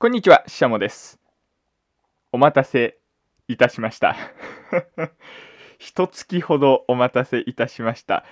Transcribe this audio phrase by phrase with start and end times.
[0.00, 1.18] こんにちは、シャモです。
[2.30, 3.00] お待たせ
[3.48, 4.14] いたしました。
[5.80, 8.24] 一月ほどお待たせいたしました。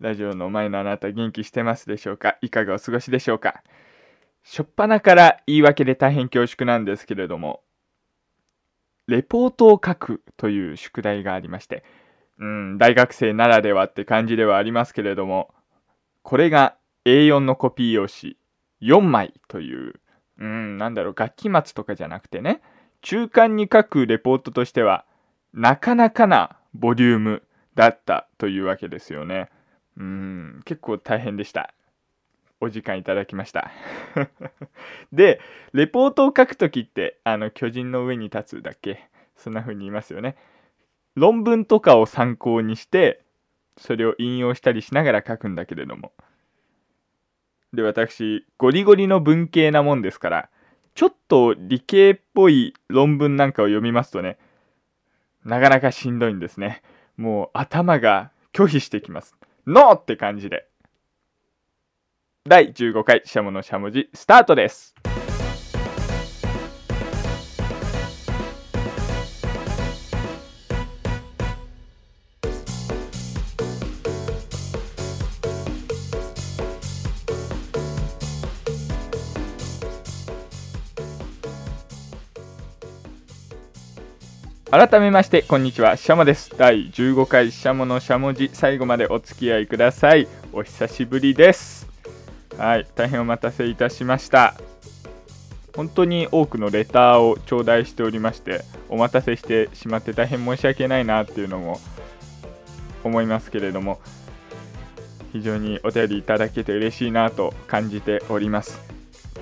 [0.00, 2.36] ラジオの前のあなた元気してますでしょうか？
[2.40, 3.62] いかがお過ごしでしょうか？
[4.42, 7.62] 初っ端から言い訳で大変恐縮なんですけれども、
[9.06, 11.84] レポートを書くという宿題がありまして、
[12.38, 15.54] うん、大学生ならではって感じではありますけれども、
[16.24, 18.36] これが A4 のコピー用紙
[18.82, 20.00] 4枚という、
[20.38, 22.60] うん、なんだろう、学期末とかじゃなくてね、
[23.00, 25.04] 中間に書くレポートとしては、
[25.52, 27.42] なかなかなボリューム
[27.74, 29.48] だったというわけですよね。
[29.96, 31.74] うん、結構大変でした。
[32.60, 33.70] お時間いただきました。
[35.12, 35.40] で、
[35.72, 39.08] レポートを書くときって、あの、巨人の上に立つだけ？
[39.36, 40.36] そんな風に言いますよね。
[41.14, 43.20] 論文とかを参考にして、
[43.76, 46.12] それを引用したりしながら書くんだけれども。
[47.72, 50.48] で、私、ゴリゴリの文系なもんですから、
[50.94, 54.38] ちょっと理系っぽい論文なんかを読みますとね、
[55.44, 56.82] なかなかしんどいんですね。
[57.16, 59.36] もう頭が拒否してきます。
[59.66, 60.66] ノーって感じで。
[62.44, 64.94] 第15回シャモのしゃもじスタートです。
[84.72, 85.98] 改めましてこんにちは。
[85.98, 86.50] シャモです。
[86.56, 90.26] 第15回シャモのしゃもじ最後までお付き合いください。
[90.50, 91.86] お久しぶりです。
[92.56, 92.86] はい。
[92.94, 94.54] 大変お待たせいたしました。
[95.76, 101.78] 本当に多くのレターを頂戴しておりましてお待たせしてしまって大変申し訳ないなっていうのも
[103.04, 104.00] 思いますけれども
[105.34, 108.80] 非常にお便りいただけて嬉しいなと感じております。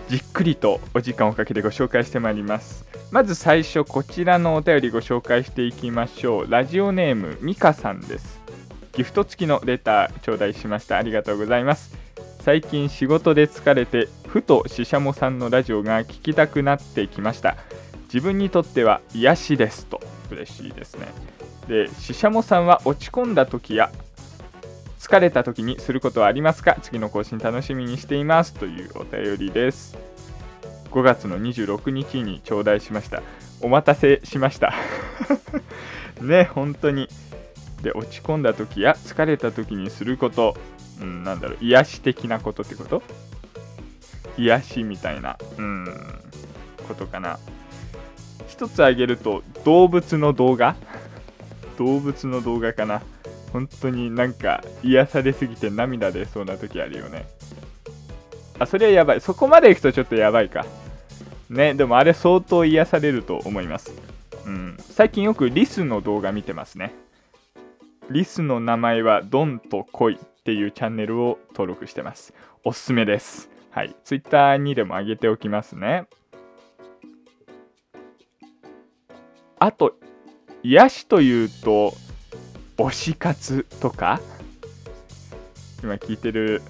[0.08, 2.84] じっくりとお時間をかけてご紹介してまいります。
[3.10, 6.50] まず最初こちらのお便りご紹介していきましょう。
[6.50, 8.40] ラジオネームミカさんです。
[8.92, 10.96] ギフト付きのレター頂戴しました。
[10.96, 11.98] ありがとうございます。
[12.42, 17.56] 最近仕事で疲れてふとししゃもさんのラジオが聞きたくなってきました。
[18.04, 20.00] 自分にとっては癒しですと。
[20.30, 21.08] 嬉しいですね。
[21.66, 23.90] でししゃもさんは落ち込んだ時や
[25.00, 26.76] 疲れた時にすることはありますか？
[26.80, 28.54] 次の更新楽しみにしています。
[28.54, 29.98] というお便りです。
[30.90, 33.22] 5月の26日に頂戴しました。
[33.60, 34.74] お待たせしました。
[36.20, 37.08] ね本当に。
[37.82, 40.54] で落ち込んだ時や疲れた時にすること、
[41.00, 41.58] うん、なんだろう。
[41.62, 43.02] 癒し的なことってこと？
[44.36, 45.38] 癒しみたいな。
[45.56, 45.86] うん
[46.86, 47.38] ことかな。
[48.48, 50.76] 一つ挙げると動物の動画？
[51.78, 53.00] 動物の動画かな。
[53.52, 57.26] 本当になんか癒されすぎて涙出そうな時あるよね。
[58.60, 59.20] あそれはやばい。
[59.20, 60.64] そこまでいくとちょっとやばいか。
[61.48, 63.90] ねでもあれ相当癒されると思います。
[64.46, 64.76] うん。
[64.78, 66.92] 最近よくリスの動画見てますね。
[68.10, 72.34] リスの名前はドンと恋っていうチャンネルを登録してます。
[72.62, 73.48] おすすめです。
[73.70, 73.96] はい。
[74.04, 76.04] ツイッターにでも上げておきますね。
[79.58, 79.94] あと
[80.62, 81.94] 癒しというと
[82.76, 84.20] 推し活とか？
[85.82, 86.62] 今聞いてる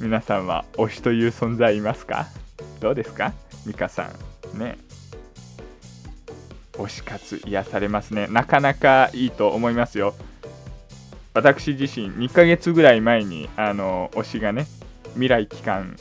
[0.00, 2.26] 皆さんは推しという存在いますか？
[2.80, 3.32] どうですか？
[3.66, 4.10] ミカさ
[4.54, 4.78] んね。
[6.74, 8.28] 推し活癒されますね。
[8.28, 10.14] なかなかいいと思いますよ。
[11.34, 14.66] 私自身2ヶ月ぐらい前にあの推しがね
[15.14, 15.96] 未来期間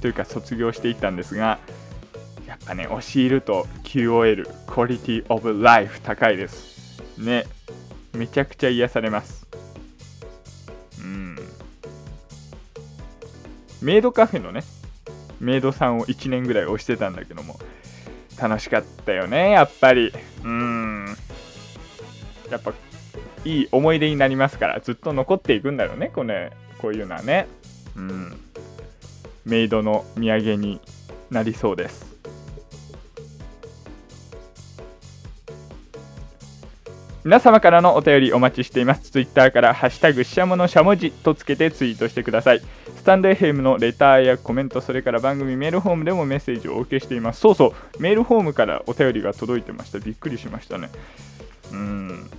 [0.00, 1.58] というか卒業していったんですが
[2.46, 7.00] やっぱね推しいると QOL クオリティオブライフ高いです。
[7.18, 7.46] ね。
[8.12, 9.41] めちゃくちゃ癒されます。
[13.82, 14.62] メイドカフェのね
[15.40, 17.58] メイドさんを1年ぐらい推してたんだけども
[18.40, 20.12] 楽しかったよねやっぱり。
[20.44, 21.16] うん。
[22.50, 22.72] やっぱ
[23.44, 27.48] いい思い出になりますからずっと残っていくんだろうねこれこういうのはね。
[27.96, 28.40] うん。
[29.44, 30.80] メイドの土産に
[31.30, 32.12] なりそうです。
[37.24, 39.10] 皆様からのお便りお待ちしています。
[39.10, 42.62] ツイッターからハッシュタグしゃものしゃもじとつけてツイートしてください。
[43.02, 47.40] スタンド FM のレターやコメント、それから番組メールフォームでもメッセージをお受けしています。
[47.40, 49.98] そうそう、メールフォームからお便りが届いてました。
[49.98, 50.88] びっくりしましたね。
[51.72, 52.30] うん。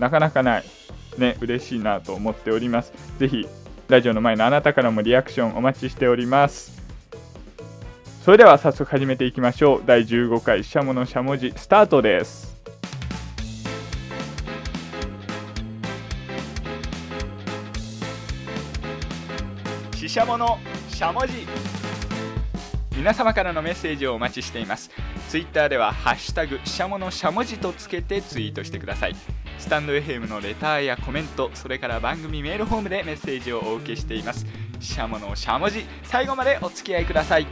[0.00, 0.64] なかなかない。
[1.16, 2.92] ね、嬉しいなと思っております。
[3.20, 3.46] ぜひ、
[3.86, 6.72] ラジオの前のあなたからもリアクションお待ちしております。
[8.24, 9.82] それでは早速始めていきましょう。
[9.86, 12.51] 第15回しゃものしゃもじスタートです。
[20.12, 20.58] しゃもの
[20.90, 21.46] しゃもじ。
[22.94, 24.90] 皆様からのメッセージをお待ちしています。
[25.30, 29.16] ツイッターでは「ハッシュタグしゃものしゃもじ」とつけてツイートしてください。
[29.58, 34.44] スタンド FM のレターやコメントそれから番組メールフォームでメッセージをお受けしています。
[34.80, 35.86] しゃものしゃもじ。
[36.02, 37.46] 最後までお付き合いください。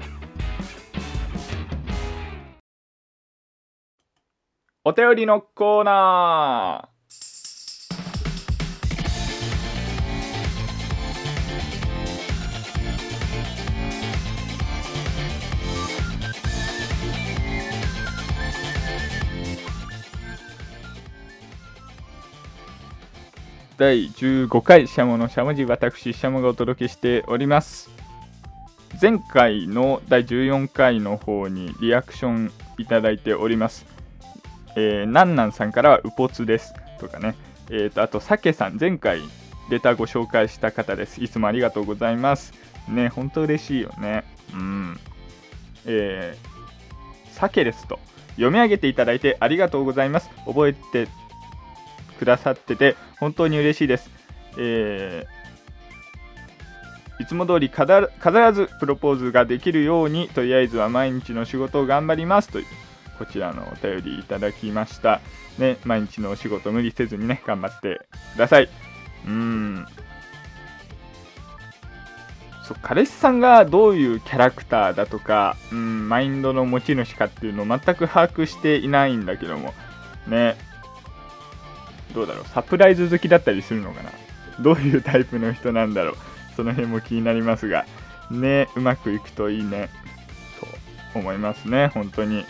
[4.85, 6.90] お便りのコーナー。
[23.81, 27.89] 第15回シャモのしゃもじ私シャモがお届けしております。
[29.01, 33.87] 前回の第14回の方にリアクションいただいております。
[34.77, 36.75] えー、なんなんさんからはウポツです。
[36.99, 37.35] とかね。
[37.71, 39.23] えーとあとさけさん前回
[39.71, 41.25] レターご紹介した方です。
[41.25, 42.53] いつもありがとうございます。
[42.87, 44.25] ね本当嬉しいよね。
[44.53, 45.01] うん。
[45.87, 47.99] えー、さけですと
[48.33, 50.29] 読み上げていただいてありがとうございます。
[50.45, 51.09] 覚えて
[52.21, 54.11] くださってて本当に嬉しいです。
[54.59, 57.87] えー、いつも通り必
[58.53, 62.67] ずプロポーズができるようにとりあえずは毎日の仕事を頑張りますという
[63.19, 65.21] こちらのお便りいただきました。
[65.59, 68.03] ね、毎日のお仕事無理せずにね、頑張って
[68.35, 68.65] ください。
[68.65, 69.87] うーん。
[72.65, 79.75] そう彼氏さんがどういうキャラクターだとか、うん、マインドの持ち主かっていうのを全く把握していないんだけども、
[80.27, 80.57] ね、
[82.15, 84.11] どうだろう、サプライズ好きだったりするのかな
[84.61, 86.17] どういうタイプの人なんだろう
[86.57, 87.87] その辺も気になりますが、
[88.31, 89.89] ね、うまくいくといいね、
[91.13, 92.45] と思いますね、本当に。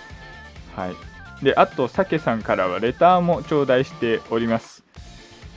[0.74, 1.44] はい。
[1.44, 4.82] で、あと、さけさんからはレターも頂戴しております。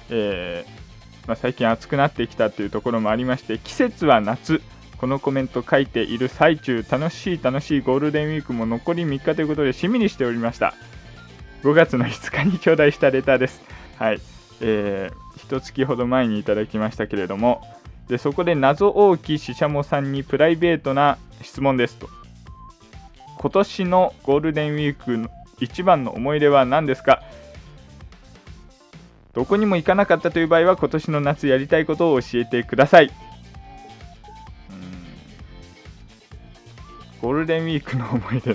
[0.10, 4.62] えー、まあ、最近暑くなってきたというところもありまして、季節は夏。
[4.98, 10.74] このコメント書いている最中、楽しい楽しいゴールデンウィークも残り3日ということで、しみにしておりました。
[11.64, 13.62] 5月の5日に頂戴したレターです。
[13.98, 14.22] はい、
[14.62, 17.62] えー、一月ほど前にいただきましたけれども、
[18.08, 22.10] でそこで謎多きししゃもさんにプライベートな質問ですと。
[23.38, 25.30] 今年のゴールデンウィークの
[25.60, 27.22] 一番の思い出は何ですか？
[29.34, 33.12] どこにも行かなかったという場合は今年の夏やりたいことを教えてください。
[37.22, 38.54] ゴールデンウィークの思い出、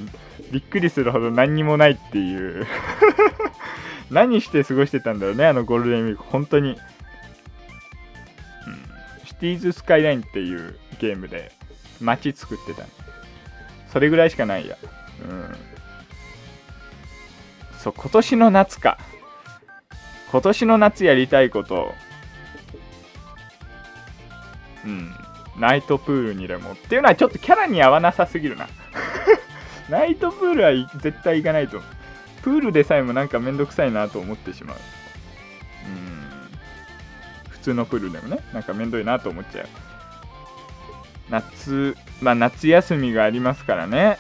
[0.53, 2.67] びっくりするほど何にもないっていう
[4.11, 6.71] 何して過ごしてたんだろうね、あのゴールデンウィーク、本当に。
[6.71, 6.77] うん、
[9.27, 11.53] シティーズスカイラインっていうゲームで
[12.01, 12.87] 街作ってた。
[13.93, 14.77] それぐらいしかないや。
[15.29, 15.57] うん。
[17.79, 18.99] そう、今年の夏か。
[20.31, 21.95] 今年の夏やりたいこと、
[24.85, 25.15] うん、
[25.59, 26.73] ナイトプールにでも。
[26.73, 28.69] っていうのはちょっとキャラに合わなさすぎるな。
[29.89, 31.98] ナイトプールは絶対行かないと思う。
[32.49, 34.77] プールでさえもなんかめんどくさいなと思ってしまう。
[35.87, 37.51] うん。
[37.51, 39.67] 普通のプールでもね、なんかめんどいなと思っちゃう。
[41.29, 44.17] 夏、まあ夏休みがありますからね。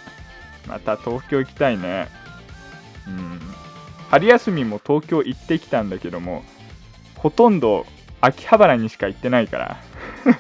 [0.67, 2.09] また東京行きたいね。
[3.07, 3.41] うん。
[4.11, 6.45] 春休みも東京行ってきたんだけども、
[7.15, 7.87] ほとんど
[8.21, 9.77] 秋葉原にしか行ってないから。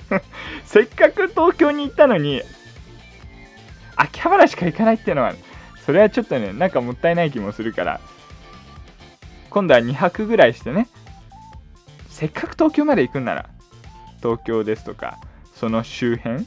[0.66, 2.42] せっかく東京に行ったのに、
[3.96, 5.32] 秋葉原しか行かないっていうのは、
[5.88, 7.98] それはちょっとね、なんかもったいない気もするから、
[9.48, 10.86] 今度は2泊ぐらいしてね、
[12.10, 13.48] せっかく東京まで行くんなら、
[14.22, 15.18] 東京ですとか、
[15.54, 16.46] その周辺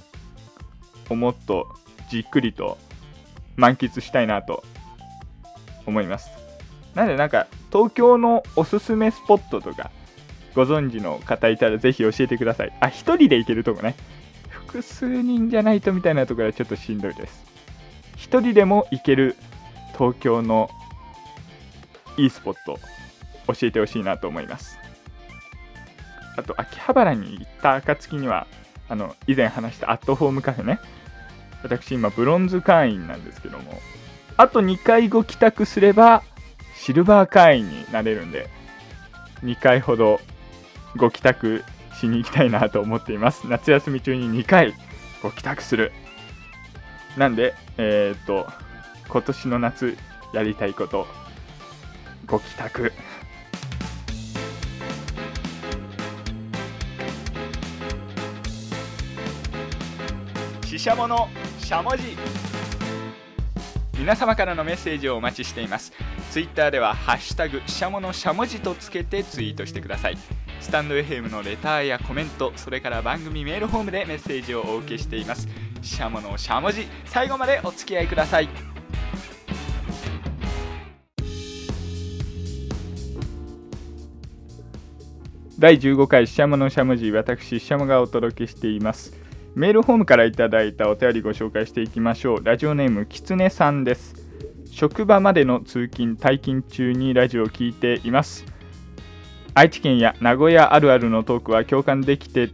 [1.10, 1.65] をもっと
[2.12, 2.77] じっくりと
[3.55, 4.63] 満喫したいなと
[5.88, 6.29] 思います。
[6.93, 9.89] なのでなんか東京のおすすめスポットとか
[10.53, 12.74] ご存知の方いたらぜひ教えてください。
[12.79, 13.95] あ、1人で行けるとこね。
[14.50, 17.50] 複数人じゃないとみたいなところはちょっとしんどいです。
[18.21, 19.35] 1人でも行ける
[19.97, 20.69] 東京の
[22.17, 22.79] いいスポット
[23.47, 24.77] 教えてほしいなと思います。
[26.37, 28.47] あと秋葉原に行った暁には
[28.87, 30.79] あの以前話したアットホームカフェね。
[31.63, 33.79] 私今ブロンズ会員なんですけども
[34.37, 36.23] あと2回ご帰宅すれば
[36.75, 38.49] シルバー会員になれるんで
[39.43, 40.19] 2回ほど
[40.97, 41.63] ご帰宅
[41.99, 43.47] しに行きたいなと思っています。
[43.47, 44.73] 夏休み中に2回
[45.21, 45.91] ご帰宅する。
[47.17, 48.47] なんで、えー、っと、
[49.09, 49.97] 今年の夏
[50.33, 51.07] やりたいこと、
[52.25, 52.93] ご帰宅。
[60.65, 61.27] ししゃもの
[61.59, 62.15] しゃもじ。
[63.99, 65.91] 皆様からのメッセージをお待ちしています。
[66.31, 70.17] ツイッターでは「ハッシュタグしゃものしゃもじ」とつけてツイートしてください。
[70.61, 75.49] スタンド FM のレターやコメントそれから番組メールホームでメッセージをお受けしています。
[75.81, 78.50] シャモのしゃもじ最後までお付き合いください。
[85.57, 89.13] 第15回シャモのしゃもじ私シャモがお届けしています。
[89.53, 92.43] メールホームからいただいたお便りご紹介していきましょう。
[92.43, 94.15] ラジオネームきつねさんです。
[94.71, 98.45] 職場までの通勤退勤中にラジオを聞いています。
[99.53, 102.50] 愛知県や名古屋あるあるのトークは共感できて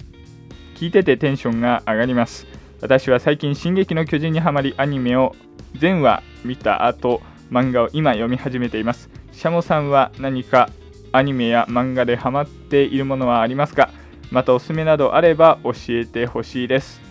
[0.75, 2.56] 聞いててテンションが上がります。
[2.79, 5.35] 私は最近「進撃の巨人」にはまりアニメを
[5.75, 9.09] 全話見た後漫画を今読み始めています。
[9.31, 10.69] シャモさんは何か
[11.11, 13.89] アニメや漫画でハマっているものはありますか？
[14.29, 17.01] またおすすめなどあれば教えてほしいです。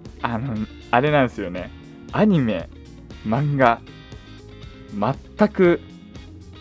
[0.22, 0.54] あの
[0.90, 1.70] あれなんですよね。
[2.12, 2.68] アニメ
[3.26, 3.80] 漫画
[5.38, 5.80] 全く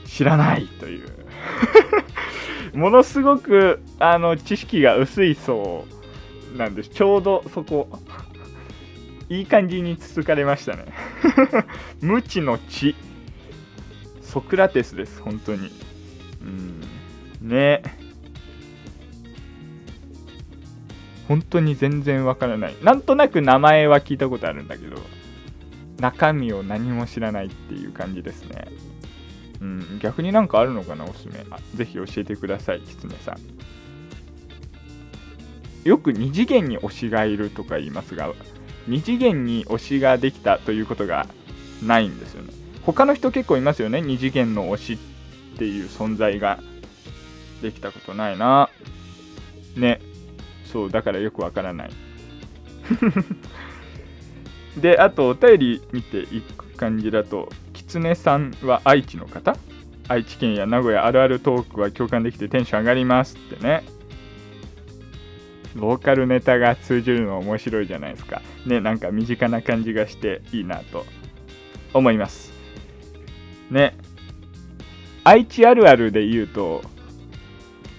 [0.05, 1.05] 知らないという。
[2.75, 5.85] ものすごくあの知識が薄い層
[6.55, 6.89] なんです。
[6.89, 7.87] ちょうどそこ。
[9.27, 10.85] いい感じにつつかれましたね。
[12.01, 12.95] 無知の知。
[14.21, 15.71] ソクラテスです本当に。
[17.41, 17.49] うん。
[17.49, 17.81] ね。
[21.27, 22.75] 本当に全然わからない。
[22.83, 24.97] なんとなく名前は聞いたことあるんだけど
[25.99, 28.67] 中身を何も知らないっていう感じですね。
[29.65, 31.43] うん逆になんかあるのかなおすすめ。
[31.73, 33.37] ぜひ教えてくださいきつねさん。
[35.87, 38.33] よく2次元に推しがいるとか言いますが
[38.87, 41.27] 2次元に推しができたということが
[41.83, 42.53] ないんですよね。
[42.83, 44.99] 他の人結構いますよね2次元の推し
[45.55, 46.59] っていう存在が
[47.61, 48.69] できたことないな。
[49.75, 49.99] ね。
[50.71, 51.91] そうだからよくわからない。
[54.77, 57.49] であとお便り見ていく感じだと
[57.87, 59.55] きつねさんは愛知の方？
[60.07, 63.83] 愛知県や名古屋あるあるトークは共感できてテンション上がりますってね。
[65.75, 68.41] ローカルネタが通じるの面白いじゃないですか。
[68.65, 71.05] ねなんか身近な感じがしていいなと
[71.93, 72.53] 思います。
[73.69, 73.95] ね
[75.23, 76.81] 愛知あるあるで言うと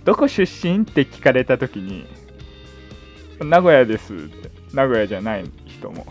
[0.05, 2.07] どこ出身って聞かれた時に
[3.39, 4.51] 名古屋ですって。
[4.73, 6.07] 名古屋じゃない人も。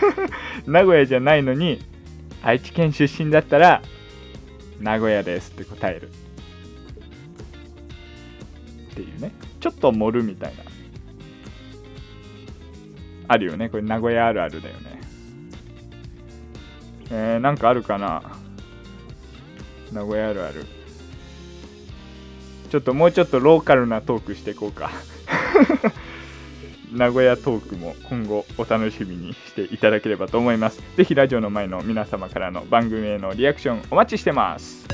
[0.66, 1.80] 名古屋じゃないのに
[2.46, 3.82] 愛知県出身だったら
[4.78, 6.10] 名古屋ですって答える。
[8.92, 9.32] っていうね。
[9.58, 10.62] ちょっと盛るみたいな。
[13.26, 13.68] あるよね。
[13.68, 15.00] これ名古屋あるあるだよね。
[17.10, 18.22] えー、なんかあるかな。
[19.92, 20.66] 名古屋あるある。
[22.70, 24.92] ちょっともうちょっとローカルなトークしていこうか。
[26.92, 30.80] 名古屋トークも今後お楽しみにしていただければと思います。
[30.96, 34.86] ぜひラジオの前の皆様からの番組へのリアクションお待ちしてます。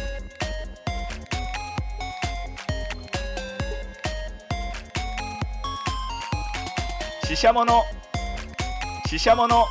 [7.27, 7.83] ししゃもの
[9.07, 9.65] ししゃもの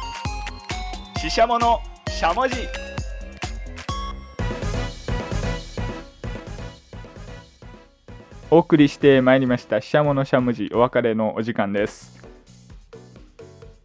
[1.17, 2.55] ししゃものしゃもじ
[8.53, 12.21] お送りしてまいりましたししゃものしゃもじお別れのお時間です。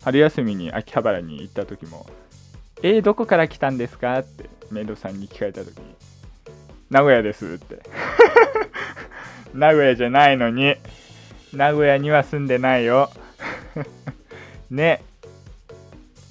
[0.02, 2.04] 春休みに秋葉原に行った時も
[2.82, 5.94] 「えー、どこから来たんですか?」ってメイドさんに聞かれた時に
[6.90, 7.78] 「名古屋です」って。
[9.54, 10.74] 名古屋じゃないのに
[11.52, 13.08] 名古屋には住んでないよ。
[14.68, 15.04] ね。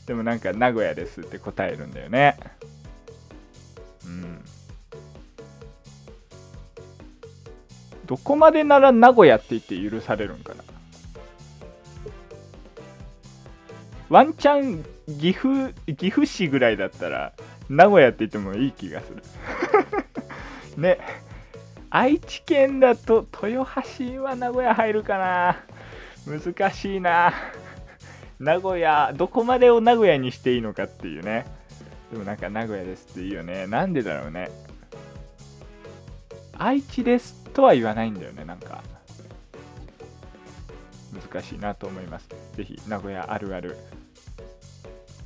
[0.07, 2.37] でもなんか名古屋ですって答えるんだよね。
[4.05, 4.43] うん。
[8.05, 10.63] どこまでなら名古屋って言って許されるんかな？
[14.09, 14.85] ワンチャン
[15.19, 17.33] 岐阜岐阜市ぐらいだったら
[17.69, 19.23] 名古屋って言ってもいい気がする。
[20.77, 20.99] ね。
[21.89, 25.63] 愛知県だと豊橋は名古屋入るかな？
[26.27, 27.33] 難しいな。
[28.39, 31.45] 名古屋どこまでを名古屋にしていいのかっていうね。
[32.11, 33.65] でもなんか名古屋ですっていいよね。
[33.67, 34.49] なんでだろうね。
[36.57, 38.83] 愛知ですとは言わないんだよねなんか
[41.33, 42.27] 難しいなと思います。
[42.55, 43.77] ぜひ名古屋あるある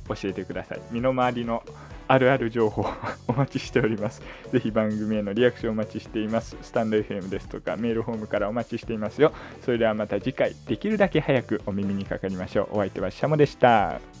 [0.08, 0.80] 教えてください。
[0.92, 1.64] 身の回りの
[2.06, 2.86] あるある情報
[3.26, 4.22] お待ちしております。
[4.52, 6.56] ぜひ番組へのリアクションお待ちしています。
[6.62, 9.32] スタンド FM ですとかメールフォームからお待ちしていますよ。
[9.64, 12.68] それではまた次回できるだけ早くお耳にかかりましょう。
[12.72, 14.19] お相手はシャモでした。